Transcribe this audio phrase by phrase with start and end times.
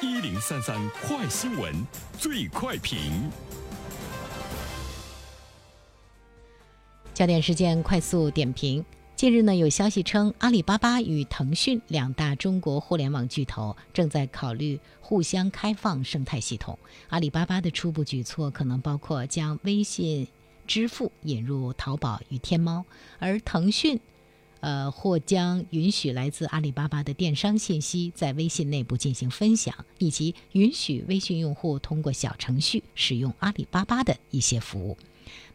[0.00, 1.74] 一零三三快新闻，
[2.16, 3.28] 最快评。
[7.12, 8.84] 焦点事件快速点评。
[9.16, 16.78] 近日呢，有消息称，阿里巴巴与腾讯两大中国互联网巨头正在考虑互相开放生态系统。
[17.08, 20.28] 阿里巴巴的初步举措可能包括将微信
[20.68, 22.84] 支付引入淘宝与天猫，
[23.18, 23.98] 而腾讯，
[24.60, 34.96] 呃，或将允许来自阿里巴巴的电商信息在微信内部进行分享，以及允许微信用户通过小程序使用阿里巴巴的一些服务。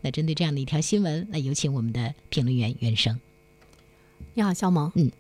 [0.02, 3.20] 那针对这样的一条新闻，那有请我们的评论员袁生。
[4.34, 4.92] 你好，肖萌。
[4.96, 5.12] 嗯，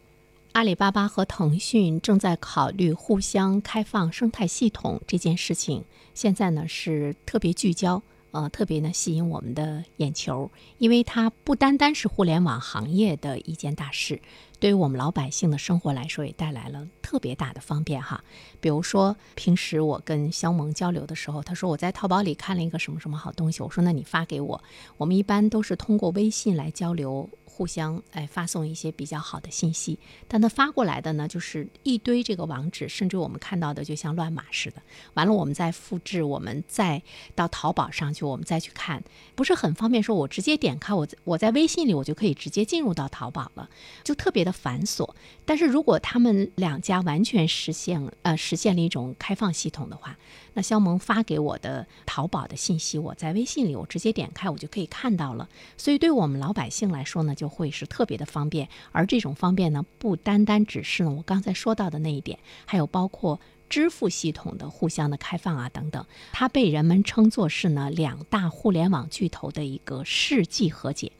[0.53, 8.01] 阿里巴巴和腾讯正在考虑互相开放生态系统这件事情，现在呢是特别聚焦，
[8.33, 14.19] 呃，特别呢吸引我们的眼球，因为它不单单是互联网行业的一件大事，
[14.59, 18.23] 对于我们老百姓的生活来说，也带来了特别大的方便哈。
[18.59, 24.63] 比如说，平时我跟肖萌交流的时候，他说我在淘宝里看了一个什么什么好东西，我说那你发给我。
[24.97, 27.29] 我们一般都是通过微信来交流。
[27.55, 34.81] 互相哎发送一些比较好的信息，但他发过来的呢，就是一堆这个网址，甚至我们看到的就像乱码似的。
[35.13, 37.03] 完了，我们再复制，我们再
[37.35, 39.03] 到淘宝上去，我们再去看，
[39.35, 40.01] 不是很方便。
[40.01, 43.69] 说我直接点开，我我在微信里我就可以直接进入到淘宝了，
[44.03, 45.07] 就特别的繁琐。
[45.45, 50.17] 但是如果他们两家完全实现呃实现了一种开放系统的话，
[50.53, 55.47] 那肖萌发给我的淘宝的信息，我在微信里我直接点开，我就可以看到了。
[55.77, 58.69] 所以对我们老百姓来说呢，就会是特别的方便。
[58.91, 66.05] 而这种方便呢，不单单只是呢我刚才说到的那一点，还有包括支付系统的互相的开放啊等等。
[66.31, 71.11] 它被人们称作是呢两大互联网巨头的一个世纪和解。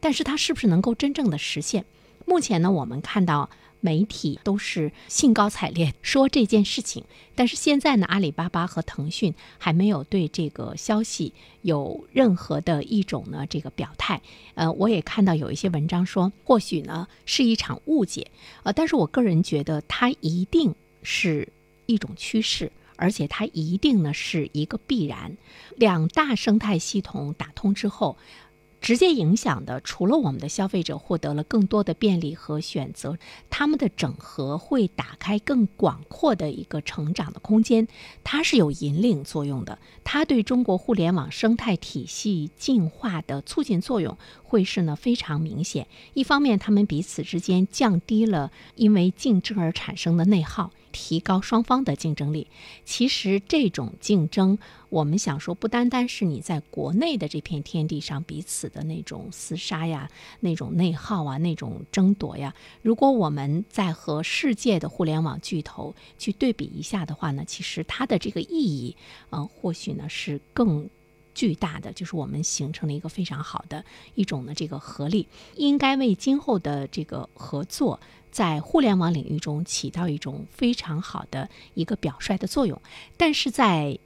[0.00, 1.84] 但是它是不是能够真正的实现？
[2.26, 3.50] 目前呢，我们看到。
[3.80, 14.20] 媒体都是兴高采烈 说这件事情，但是现在呢，阿里巴巴和腾讯还没有对这个消息有任何的一种呢这个表态。
[14.54, 18.30] 呃，我也看到有一些文章说，或许呢是一场误解。
[18.62, 21.48] 呃，但是我个人觉得它一定是
[21.86, 25.36] 一种趋势，而且它一定呢是一个必然。
[25.76, 28.16] 两大生态系统打通之后。
[28.80, 33.18] 直接影响的，除了我们的消费者获得了更多的便利和选择，
[33.50, 37.86] 他们的整合会打开更广阔的一个成长的空间，
[38.24, 45.86] 它是有引领作用的，它对中国互联网生态体系进化的促进作用会是呢非常明显。
[46.14, 50.72] 一方面，他们彼此之间降低了因为竞争而产生的内耗。
[50.92, 52.46] 提高双方的竞争力。
[52.84, 54.58] 其实这种竞争，
[54.88, 62.54] 我们想说，不单单是你在国内的这片天地上彼此的那种厮杀呀、那种内耗啊、那种争夺呀。
[62.82, 68.96] 如果我们在和世界的互联网巨头去对比一下的话呢，其实它的这个意义，
[69.30, 70.88] 呃，或许呢是更
[71.34, 71.92] 巨大的。
[71.92, 73.84] 就是我们形成了一个非常好的
[74.14, 78.00] 一种呢这个合力，应该为今后的这个合作。
[78.30, 82.80] 在互联网领域中起到一种非常好的一个表率的作用，
[83.16, 83.98] 但是在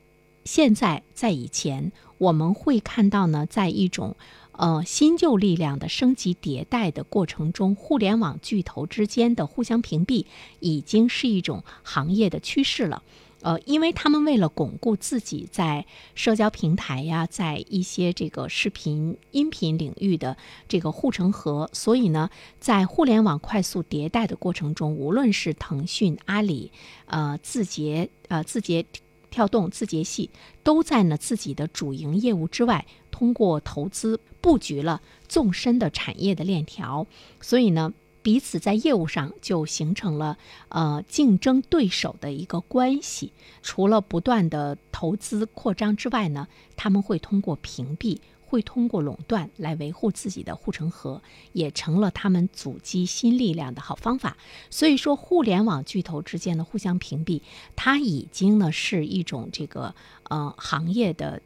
[0.45, 4.17] 现在，在以前，我们会看到呢，在一种
[4.53, 10.27] 呃新旧力量的升级迭代的过程中，互联网巨头之间的互相屏蔽
[10.61, 13.03] 已经是一种行业的趋势了。
[13.45, 15.85] 呃，因为他们为了巩固自己在
[16.15, 20.35] 社交平台呀，在一些这个视频、音频领域的
[20.67, 26.73] 这个护城河，所以呢，在互联网快速迭代的过程中，无论是腾讯、阿里、
[27.05, 28.87] 呃字节、呃字节
[29.31, 30.31] 跳动、字节系，
[30.63, 37.07] 都在呢自己的主营业务之外，通过投资布局了纵深的产业的链条，
[37.43, 37.93] 所以呢。
[38.25, 40.39] 彼此在业务上就形成了
[40.71, 43.35] 呃竞争对手的一个关系。
[43.63, 51.21] 除了不断的投资扩张之外呢，他们会通过屏蔽，会通过垄断来维护自己的护城河，
[51.53, 54.39] 也成了他们阻击新力量的好方法。
[54.71, 57.43] 所以说，互联网巨头之间的互相屏蔽，
[57.77, 59.95] 它已经呢是一种这个
[60.31, 61.43] 呃行业的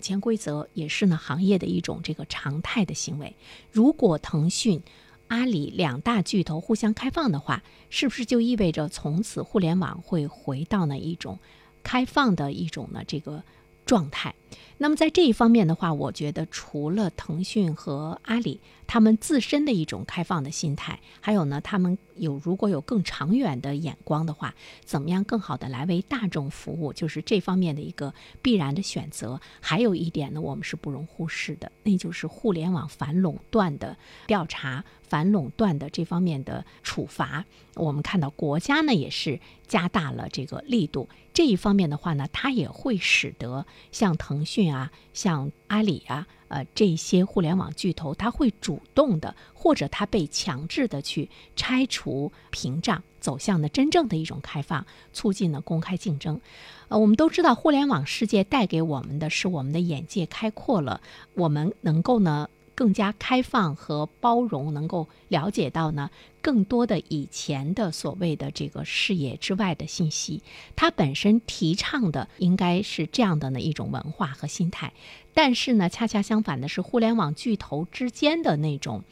[0.00, 3.36] 潜规则，也是呢行业的一种这个常态的行为。
[3.70, 4.82] 如果腾讯，
[5.28, 11.38] 阿里两大巨头互相开放的话，是不是就意味着从此互联网会回到呢一种
[11.82, 13.42] 开放的一种呢这个
[13.86, 14.34] 状态？
[14.78, 24.54] 那么在这一方面的话，我觉得除了腾讯和阿里他们自身的一种开放的心态，还有呢，他们有如果有更长远的眼光的话，
[24.84, 29.40] 怎么样更好的来为大众服务，就是这方面的一个必然的选择。
[29.60, 33.96] 还有一点呢，我们是不容忽视的，那就是互联网反垄断的
[34.28, 37.44] 调查、反垄断的这方面的处罚。
[37.74, 41.08] 我们看到国家呢也是加大了这个力度。
[41.32, 56.40] 这一方面的话呢，它也会使得像腾腾讯啊、像阿里啊、呃这些互联网巨头，他会主动的，或者他被强制的去拆除屏障，走向的真正的一种开放，促进了公开竞争。
[56.86, 61.00] 呃，我们都知道，互联网世界带给我们的是我们的眼界开阔了，
[61.34, 62.48] 我们能够呢。
[62.78, 66.10] 更加开放和包容，能够了解到呢
[66.40, 70.44] 更多的以前的所谓的这个视野之外的信息。
[70.76, 74.92] 它本身提倡的应该是这样的呢一种文化和心态，
[75.34, 79.02] 但是呢恰恰相反的是，互联网巨头之间的那种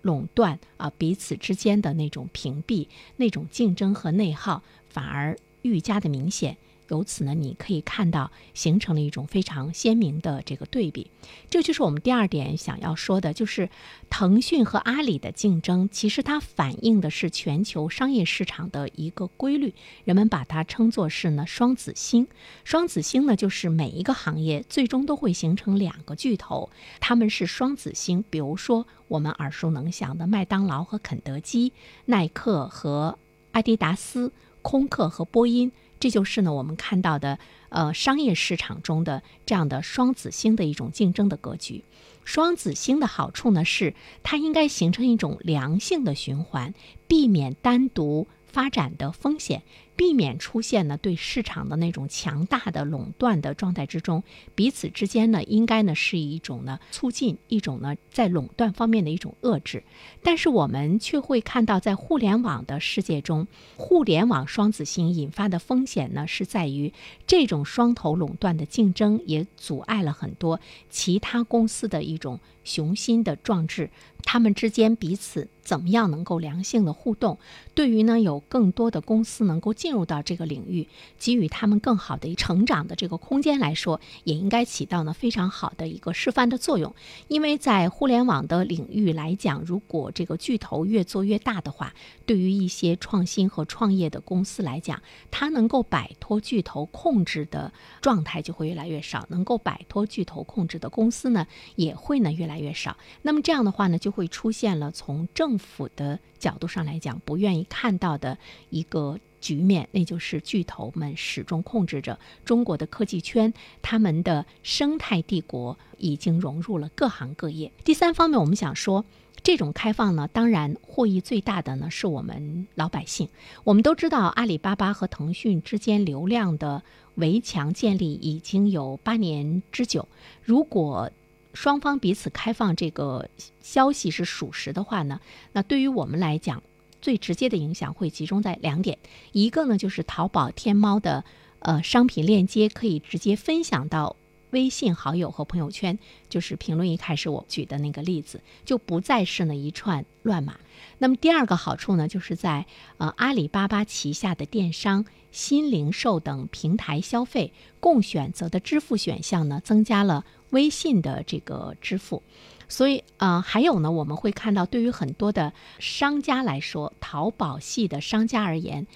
[0.00, 6.56] 垄断啊，彼此之间的那种屏蔽、那种竞争和内耗，反而愈加的明显。
[6.88, 11.10] 由此呢，你可以看到形成了一种非常鲜明的这个对比，
[11.50, 13.68] 这就是我们第二点想要说的，就是
[14.08, 19.74] 腾讯和阿里的竞争，其实它反映的是全球商业市场的一个规律，
[20.04, 22.28] 人们把它称作是呢双子星。
[22.64, 28.24] 双子星呢，就是每一个行业最终都会形成两个巨头，他们是双子星。
[28.30, 31.72] 比如说我们耳熟能详的麦当劳和肯德基，
[32.04, 33.18] 耐克和
[33.52, 35.72] 阿迪达斯，空客和波音。
[35.98, 37.38] 这就是呢，我们看到的，
[37.70, 41.84] 呃，商业市场中的这样的双子星的一种竞争的格局。
[42.24, 46.74] 双子星的好处呢，是它应该形成一种良性的循环，
[47.06, 49.62] 避免单独发展的风险。
[49.96, 54.22] 避免出现呢对市场的那种强大的垄断的状态之中，
[54.54, 59.82] 彼此之间呢应该呢是一种呢促进，一种呢在垄断方面的一种遏制。
[60.22, 63.46] 但是我们却会看到，在互联网的世界中，
[63.76, 66.92] 互联网双子星引发的风险呢是在于
[67.26, 70.60] 这种双头垄断的竞争也阻碍了很多
[70.90, 73.90] 其他公司的一种雄心的壮志。
[74.24, 77.38] 他们之间彼此怎么样能够良性的互动？
[77.74, 86.92] 对于呢有更多的公司能够进进入到这个领域，给予他们更好的成长的这个空间来说，也应该起到呢非常好的一个示范的作用。
[87.28, 91.94] 因为在互联网的领域来讲，如果这个巨头越做越大的话，
[92.26, 95.00] 对于一些创新和创业的公司来讲，
[95.30, 101.46] 它能够摆脱巨头控制的状态就会越来越少，能够摆脱巨头控制的公司呢
[101.76, 102.96] 也会呢越来越少。
[103.22, 108.36] 那么这样的话呢，就会出现了从政府的角度上来讲不愿意看到的
[108.70, 109.20] 一个。
[109.46, 117.70] 局面，那就是巨头们始终控制着中国的科技圈，他们的生态帝国已经融入了各行各业。
[117.84, 119.04] 第三方面，我们想说，
[119.44, 123.28] 这种开放呢，当然获益最大的呢是我们老百姓。
[123.62, 126.82] 我们都知道，阿里巴巴和腾讯之间流量的
[127.14, 130.08] 围墙建立已经有八年之久。
[130.42, 131.10] 如果
[131.54, 133.28] 双方彼此开放这个
[133.62, 135.20] 消息是属实的话呢，
[135.52, 136.62] 那对于我们来讲，
[137.06, 138.98] 最直接的影响会集中在两点，
[139.30, 141.22] 一个呢就是淘宝、天猫的
[141.60, 144.16] 呃商品链接可以直接分享到
[144.50, 145.96] 微信好友和朋友圈，
[146.28, 150.58] 就是评论一开始我举的那个例子，就不再是那一串乱码。
[150.98, 152.66] 那么第二个好处呢，就是在
[152.96, 162.24] 呃阿里巴巴旗下的电商、新零售等平台消费共选择的支付选项呢，增加了微信的这个支付。
[162.68, 168.86] 所以，呃，还有呢，我们会看到，对于很多的商家来说，淘宝系的商家而言，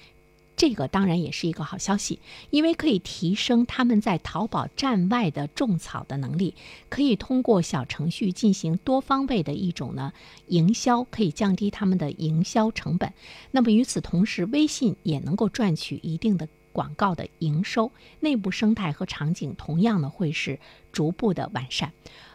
[0.57, 2.19] 这个当然也是一个好消息，
[2.49, 6.53] 因为可以提升他们在淘宝站外的种草的能力，
[6.89, 10.11] 可以通过小程序进行多方位的一种呢
[10.47, 13.13] 营销，可以降低他们的营销成本。
[13.51, 20.59] 那么与此同时，微信也能够赚取一定的广告的营收，内部生态和场景同样呢会是
[20.91, 21.91] 逐步的完善。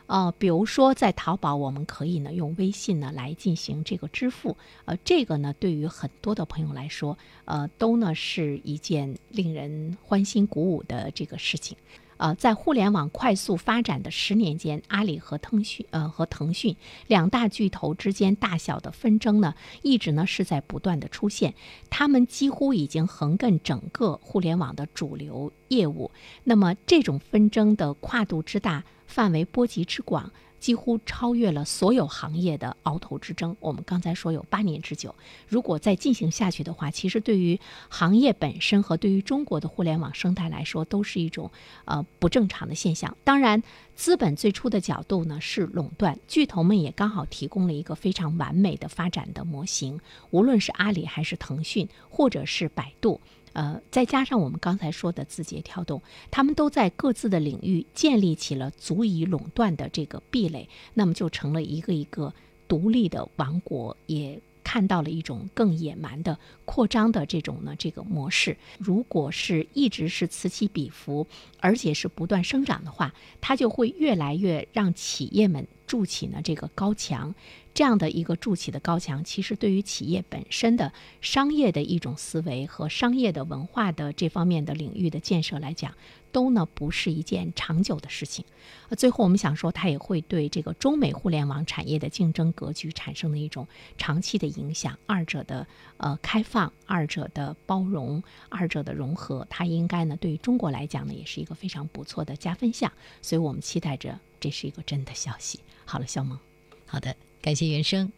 [0.07, 11.77] 呃，比如说在淘宝，我们可以呢用微信呢来进行这个支付，呃，这个呢对于很多的朋友来说，呃，都呢是一件令人欢欣鼓舞的这个事情。
[12.19, 16.75] 呃，在互联网快速发展的十年间，阿里和腾讯，呃，和腾讯
[17.09, 21.53] 两大巨头之间大小的纷争呢，一直呢是在不断的出现。
[21.91, 26.11] 他们几乎已经横亘整个互联网的主流业务。
[26.45, 28.83] 那么，这种纷争的跨度之大，
[29.17, 30.31] 范围波及之广。
[30.59, 33.55] 几乎超越了所有行业的鳌头之争。
[33.61, 35.15] 我们刚才说有八年之久，
[35.47, 41.51] 如果再进行下去的话，其实对于行业本身和对于中国的互联网生态来说，都是一种
[41.85, 43.17] 呃不正常的现象。
[43.23, 43.63] 当然，
[43.95, 50.01] 资本最初的角度呢是垄断，巨头们也刚好提供了一个非常完美的发展的模型。
[50.31, 53.21] 无论是阿里还是腾讯，或者是百度。
[53.57, 62.35] 呃，再加上我们刚才说的字节跳动，他们都在各自的领域建立起了足以垄断的这个壁垒，那么就成了一个一个
[62.69, 68.55] 独立的王国，也看到了一种更野蛮的扩张的这种呢这个模式。
[68.79, 71.27] 如果是一直是此起彼伏，
[71.59, 77.35] 而且是不断生长的话，它就会越来越让企业们筑起呢这个高墙。
[77.75, 85.93] 这样的一个筑起的高墙，其实对于企业本身的商业的一种思维和商业的文化的这方面的领域的建设来讲，
[86.33, 88.47] 都呢不是一件长久的事情。
[88.89, 94.99] 呃，最后我们想说，它也会对这个中美互联网产业的竞争格局产生的一种长期的影响。
[95.05, 95.67] 二者的
[95.99, 102.91] 呃开放，二者的包容，二者的融合，它应该呢对于中国来讲呢也是一个非常不错的加分项。
[103.21, 105.59] 所以我们期待着这是一个真的消息。
[105.85, 106.39] 好了，肖萌，
[106.87, 107.17] 好的。
[107.43, 108.13] 感谢原生。